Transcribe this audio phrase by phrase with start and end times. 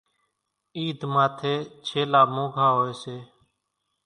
[0.77, 1.53] عيڌ ماٿيَ
[1.85, 3.17] ڇيلا مونگھا هوئيَ سي۔